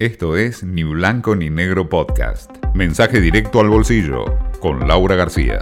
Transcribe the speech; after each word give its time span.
Esto 0.00 0.36
es 0.36 0.64
Ni 0.64 0.82
Blanco 0.82 1.36
ni 1.36 1.50
Negro 1.50 1.88
Podcast. 1.88 2.50
Mensaje 2.74 3.20
directo 3.20 3.60
al 3.60 3.68
bolsillo 3.68 4.24
con 4.58 4.88
Laura 4.88 5.14
García. 5.14 5.60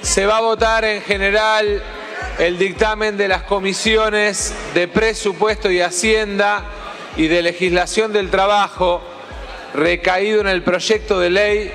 Se 0.00 0.26
va 0.26 0.36
a 0.38 0.42
votar 0.42 0.84
en 0.84 1.02
general 1.02 1.82
el 2.38 2.56
dictamen 2.56 3.16
de 3.16 3.26
las 3.26 3.42
comisiones 3.42 4.54
de 4.74 4.86
presupuesto 4.86 5.72
y 5.72 5.80
hacienda 5.80 6.66
y 7.16 7.26
de 7.26 7.42
legislación 7.42 8.12
del 8.12 8.30
trabajo 8.30 9.02
recaído 9.74 10.40
en 10.40 10.46
el 10.46 10.62
proyecto 10.62 11.18
de 11.18 11.30
ley 11.30 11.72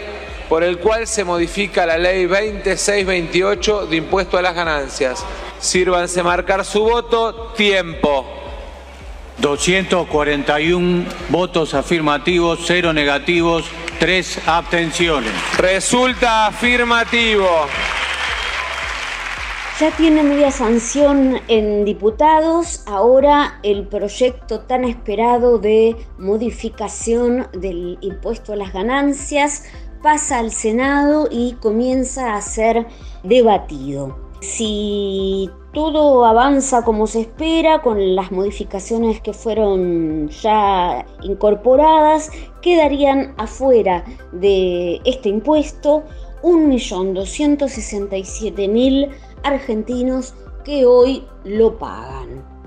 por 0.47 0.63
el 0.63 0.77
cual 0.77 1.05
se 1.05 1.25
modifica 1.25 1.85
la 1.85 1.97
ley 1.97 2.27
2628 2.27 3.87
de 3.87 3.97
impuesto 3.97 4.37
a 4.37 4.41
las 4.41 4.55
ganancias. 4.55 5.25
Sírvanse 5.59 6.23
marcar 6.23 6.63
su 6.63 6.81
voto. 6.81 7.51
Tiempo. 7.57 8.38
241 9.41 11.05
votos 11.29 11.73
afirmativos, 11.73 12.59
0 12.65 12.93
negativos, 12.93 13.65
3 13.99 14.47
abstenciones. 14.47 15.31
Resulta 15.57 16.47
afirmativo. 16.47 17.47
Ya 19.79 19.91
tiene 19.91 20.23
media 20.23 20.51
sanción 20.51 21.39
en 21.47 21.85
diputados, 21.85 22.83
ahora 22.85 23.59
el 23.63 23.87
proyecto 23.87 24.59
tan 24.59 24.83
esperado 24.83 25.57
de 25.57 25.95
modificación 26.17 27.47
del 27.53 27.97
impuesto 28.01 28.51
a 28.51 28.57
las 28.57 28.73
ganancias 28.73 29.63
pasa 30.03 30.39
al 30.39 30.51
Senado 30.51 31.29
y 31.31 31.53
comienza 31.61 32.35
a 32.35 32.41
ser 32.41 32.87
debatido. 33.23 34.28
Si 34.41 35.49
todo 35.73 36.25
avanza 36.25 36.83
como 36.83 37.07
se 37.07 37.21
espera, 37.21 37.81
con 37.81 38.15
las 38.15 38.31
modificaciones 38.31 39.21
que 39.21 39.31
fueron 39.33 40.27
ya 40.29 41.05
incorporadas, 41.21 42.29
quedarían 42.61 43.33
afuera 43.37 44.03
de 44.31 45.01
este 45.05 45.29
impuesto 45.29 46.03
1.267.000 46.43 49.09
argentinos 49.43 50.35
que 50.63 50.85
hoy 50.85 51.25
lo 51.43 51.77
pagan. 51.77 52.58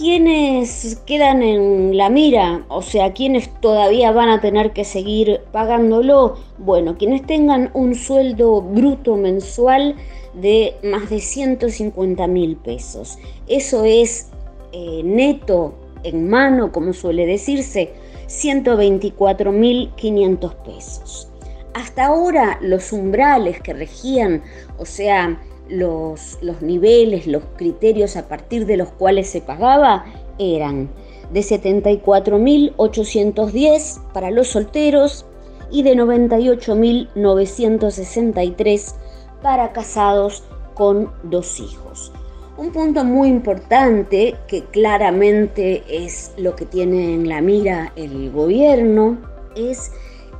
¿Quiénes 0.00 0.98
quedan 1.04 1.42
en 1.42 1.94
la 1.94 2.08
mira? 2.08 2.64
O 2.68 2.80
sea, 2.80 3.12
¿quiénes 3.12 3.50
todavía 3.60 4.12
van 4.12 4.30
a 4.30 4.40
tener 4.40 4.72
que 4.72 4.82
seguir 4.82 5.42
pagándolo? 5.52 6.36
Bueno, 6.56 6.96
quienes 6.96 7.26
tengan 7.26 7.70
un 7.74 7.94
sueldo 7.94 8.62
bruto 8.62 9.16
mensual 9.16 9.96
de 10.32 10.74
más 10.82 11.10
de 11.10 11.20
150 11.20 12.26
mil 12.28 12.56
pesos. 12.56 13.18
Eso 13.46 13.84
es 13.84 14.30
eh, 14.72 15.02
neto 15.04 15.74
en 16.02 16.30
mano, 16.30 16.72
como 16.72 16.94
suele 16.94 17.26
decirse, 17.26 17.90
124 18.26 19.52
mil 19.52 19.90
500 19.96 20.54
pesos. 20.54 21.28
Hasta 21.74 22.06
ahora 22.06 22.58
los 22.62 22.90
umbrales 22.94 23.60
que 23.60 23.74
regían, 23.74 24.42
o 24.78 24.86
sea, 24.86 25.38
los, 25.70 26.38
los 26.42 26.60
niveles, 26.62 27.26
los 27.26 27.42
criterios 27.56 28.16
a 28.16 28.28
partir 28.28 28.66
de 28.66 28.76
los 28.76 28.90
cuales 28.90 29.30
se 29.30 29.40
pagaba, 29.40 30.04
eran 30.38 30.90
de 31.32 31.40
74.810 31.40 34.12
para 34.12 34.30
los 34.30 34.48
solteros 34.48 35.24
y 35.70 35.82
de 35.82 35.94
98.963 35.94 38.94
para 39.42 39.72
casados 39.72 40.44
con 40.74 41.10
dos 41.22 41.58
hijos. 41.60 42.12
Un 42.56 42.72
punto 42.72 43.04
muy 43.04 43.28
importante 43.28 44.34
que 44.48 44.64
claramente 44.64 45.84
es 45.88 46.32
lo 46.36 46.56
que 46.56 46.66
tiene 46.66 47.14
en 47.14 47.28
la 47.28 47.40
mira 47.40 47.92
el 47.96 48.30
gobierno 48.30 49.18
es 49.56 49.90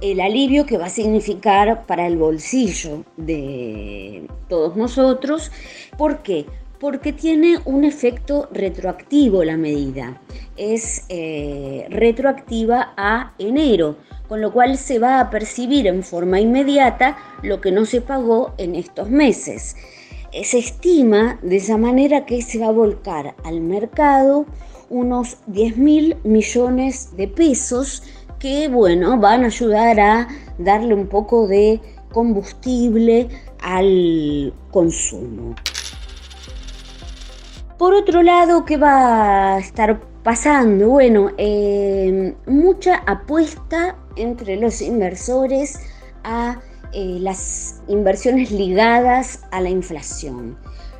el 0.01 0.20
alivio 0.20 0.67
que 0.67 0.79
va 0.79 0.87
a 0.87 0.91
significar 0.91 1.87
para 1.87 2.06
el 2.06 2.17
bolsillo 2.17 3.05
de 3.17 4.27
todos 4.49 4.77
nosotros. 4.77 5.50
¿Por 5.99 6.22
qué? 6.22 6.47
Porque 6.78 7.12
tiene 7.12 7.59
un 7.65 7.84
efecto 7.84 8.49
retroactivo 8.53 9.44
la 9.44 9.56
medida. 9.56 10.21
Es 10.56 11.05
eh, 11.09 11.87
retroactiva 11.91 12.94
a 12.97 13.34
enero 13.39 13.97
con 14.31 14.41
lo 14.41 14.53
cual 14.53 14.78
se 14.78 15.00
va 15.00 15.19
a 15.19 15.28
percibir 15.28 15.89
en 15.89 16.05
forma 16.05 16.39
inmediata 16.39 17.19
lo 17.43 17.60
que 17.60 17.72
no 17.72 17.84
se 17.84 18.00
pagó 18.00 18.55
en 18.59 18.77
estos 18.77 19.10
meses. 19.10 19.75
Eh, 20.31 20.44
se 20.44 20.59
estima 20.59 21.41
de 21.43 21.56
esa 21.56 21.77
manera 21.77 22.25
que 22.27 22.41
se 22.41 22.60
va 22.60 22.69
a 22.69 22.71
volcar 22.71 23.34
al 23.43 23.60
mercado 23.60 24.47
unos 24.89 25.39
10 25.49 25.78
mil 25.78 26.16
millones 26.22 27.16
de 27.16 27.27
pesos 27.27 28.05
que, 28.41 28.69
bueno, 28.69 29.19
van 29.19 29.45
a 29.45 29.47
ayudar 29.47 30.01
a 30.01 30.28
darle 30.59 30.95
un 30.95 31.06
poco 31.06 31.47
de 31.47 31.81
combustible 32.11 33.28
al 33.62 34.53
consumo. 34.71 35.55
Por 37.78 37.95
otro 37.95 38.23
lado, 38.23 38.65
¿qué 38.65 38.77
va 38.77 39.55
a 39.55 39.59
estar 39.59 40.01
pasando? 40.23 40.89
Bueno, 40.89 41.31
eh, 41.39 42.34
mucha 42.47 42.97
apuesta 43.06 43.97
entre 44.17 44.57
los 44.57 44.83
inversores 44.83 45.81
a 46.25 46.61
eh, 46.93 47.19
las 47.21 47.81
inversiones 47.89 48.51
ligadas 48.51 49.41
a 49.53 49.61
la 49.61 49.71
inflación. 49.71 50.59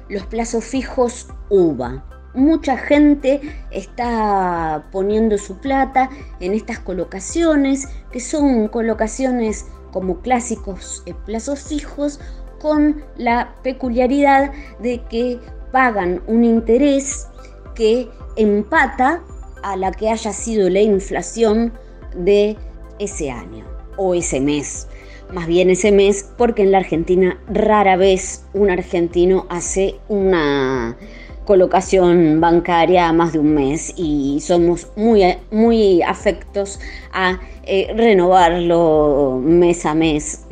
Los 0.09 0.25
plazos 0.27 0.65
fijos 0.65 1.29
UVA. 1.51 2.05
Mucha 2.35 2.77
gente 2.77 3.41
está 3.71 4.85
poniendo 4.93 5.37
su 5.37 5.59
plata 5.59 6.11
en 6.39 6.55
estas 6.55 6.79
colocaciones, 6.79 7.89
que 8.13 8.21
son 8.21 8.69
colocaciones 8.69 9.67
como 9.93 10.21
clásicos 10.21 11.03
en 11.07 11.17
plazos 11.25 11.61
fijos, 11.65 12.21
con 12.61 13.03
la 13.17 13.55
peculiaridad 13.63 14.53
de 14.81 15.03
que 15.11 15.41
pagan 15.73 16.23
un 16.27 16.45
interés 16.45 17.27
que 17.75 18.09
empata 18.37 19.23
a 19.63 19.77
la 19.77 19.91
que 19.91 20.11
haya 20.11 20.33
sido 20.33 20.69
la 20.69 20.81
inflación 20.81 21.73
de 22.15 22.57
ese 22.99 23.31
año 23.31 23.65
o 23.97 24.15
ese 24.15 24.41
mes. 24.41 24.87
Más 25.33 25.47
bien 25.47 25.71
ese 25.71 25.93
mes 25.93 26.29
porque 26.37 26.63
en 26.63 26.73
la 26.73 26.79
Argentina 26.79 27.39
rara 27.49 27.97
vez 27.97 28.45
un 28.53 28.71
argentino 28.71 29.47
hace 29.49 29.97
una 30.09 30.97
colocación 31.45 32.41
bancaria 32.41 33.13
más 33.13 33.33
de 33.33 33.39
un 33.39 33.55
mes 33.55 33.93
y 33.97 34.41
somos 34.41 34.89
muy, 34.97 35.23
muy 35.51 36.03
afectos 36.03 36.81
a 37.13 37.41
eh, 37.65 37.93
renovarlo 37.97 39.41
mes 39.43 39.85
a 39.87 39.95
mes 39.95 40.47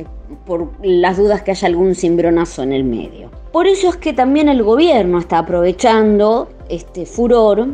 por 0.45 0.71
las 0.83 1.17
dudas 1.17 1.41
que 1.41 1.51
haya 1.51 1.67
algún 1.67 1.95
cimbronazo 1.95 2.63
en 2.63 2.73
el 2.73 2.83
medio. 2.83 3.29
Por 3.51 3.67
eso 3.67 3.89
es 3.89 3.97
que 3.97 4.13
también 4.13 4.47
el 4.47 4.61
gobierno 4.63 5.19
está 5.19 5.39
aprovechando 5.39 6.49
este 6.69 7.05
furor 7.05 7.67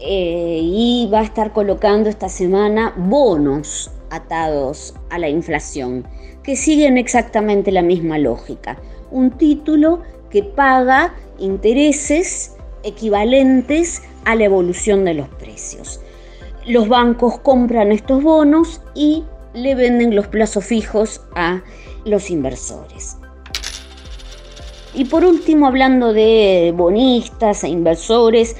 eh, 0.00 0.60
y 0.62 1.08
va 1.12 1.20
a 1.20 1.24
estar 1.24 1.52
colocando 1.52 2.08
esta 2.08 2.28
semana 2.28 2.94
bonos 2.96 3.90
atados 4.10 4.94
a 5.10 5.18
la 5.18 5.28
inflación, 5.28 6.04
que 6.42 6.56
siguen 6.56 6.98
exactamente 6.98 7.70
la 7.70 7.82
misma 7.82 8.18
lógica. 8.18 8.76
Un 9.10 9.30
título 9.30 10.00
que 10.30 10.42
paga 10.42 11.14
intereses 11.38 12.56
equivalentes 12.82 14.02
a 14.24 14.34
la 14.34 14.44
evolución 14.44 15.04
de 15.04 15.14
los 15.14 15.28
precios. 15.28 16.00
Los 16.66 16.88
bancos 16.88 17.38
compran 17.38 17.92
estos 17.92 18.22
bonos 18.22 18.80
y 18.94 19.24
le 19.54 19.74
venden 19.74 20.14
los 20.14 20.28
plazos 20.28 20.64
fijos 20.64 21.22
a 21.34 21.62
los 22.04 22.30
inversores. 22.30 23.16
Y 24.94 25.04
por 25.04 25.24
último, 25.24 25.66
hablando 25.66 26.12
de 26.12 26.72
bonistas 26.76 27.64
e 27.64 27.68
inversores, 27.68 28.56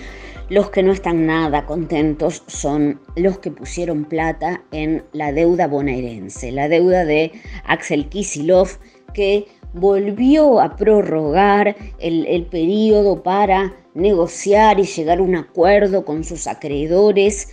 los 0.49 0.71
que 0.71 0.83
no 0.83 0.93
están 0.93 1.27
nada 1.27 1.65
contentos 1.65 2.43
son 2.47 3.01
los 3.15 3.39
que 3.39 3.51
pusieron 3.51 4.05
plata 4.05 4.63
en 4.73 5.05
la 5.13 5.33
deuda 5.33 5.69
bonaerense, 5.69 6.51
la 6.51 6.69
deuda 6.69 7.05
de 7.05 7.33
Axel 7.65 8.09
Kisilov, 8.09 8.69
que 9.15 9.47
volvió 9.73 10.61
a 10.61 10.77
prorrogar 10.77 11.77
el, 11.99 12.27
el 12.27 12.47
periodo 12.47 13.23
para 13.23 13.75
negociar 13.95 14.81
y 14.81 14.85
llegar 14.85 15.19
a 15.19 15.23
un 15.23 15.37
acuerdo 15.37 16.05
con 16.05 16.25
sus 16.25 16.47
acreedores. 16.47 17.49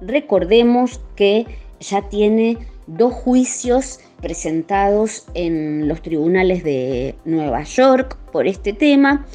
Recordemos 0.00 1.00
que 1.16 1.46
ya 1.80 2.08
tiene 2.08 2.58
dos 2.86 3.12
juicios 3.12 4.00
presentados 4.20 5.26
en 5.34 5.88
los 5.88 6.02
tribunales 6.02 6.62
de 6.64 7.14
Nueva 7.24 7.62
York 7.64 8.16
por 8.30 8.46
este 8.46 8.72
tema 8.72 9.26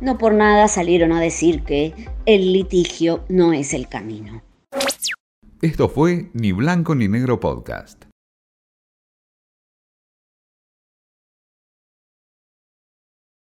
no 0.00 0.18
por 0.18 0.34
nada 0.34 0.68
salieron 0.68 1.12
a 1.12 1.20
decir 1.20 1.62
que 1.62 1.94
el 2.26 2.52
litigio 2.52 3.24
no 3.28 3.52
es 3.52 3.74
el 3.74 3.88
camino. 3.88 4.42
Esto 5.62 5.88
fue 5.88 6.30
Ni 6.34 6.52
Blanco 6.52 6.94
ni 6.94 7.08
Negro 7.08 7.40
Podcast. 7.40 8.05